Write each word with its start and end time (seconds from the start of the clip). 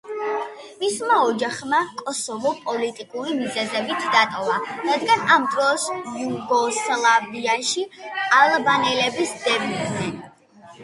მისმა 0.83 1.17
ოჯახმა 1.31 1.81
კოსოვო 1.99 2.53
პოლიტიკური 2.69 3.35
მიზეზებით 3.41 4.07
დატოვა, 4.15 4.55
რადგან 4.87 5.25
ამ 5.35 5.45
დროს 5.55 5.85
იუგოსლავიაში 6.23 7.85
ალბანელების 8.39 9.35
დევნიდნენ. 9.45 10.17